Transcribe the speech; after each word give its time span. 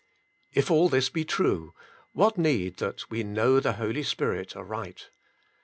If 0.51 0.71
all 0.71 0.89
this 0.89 1.09
be 1.11 1.23
true, 1.23 1.75
what 2.13 2.35
need 2.35 2.77
that 2.77 3.07
we 3.11 3.21
know 3.23 3.59
the 3.59 3.73
Holy 3.73 4.01
Spirit 4.01 4.55
aright. 4.55 5.11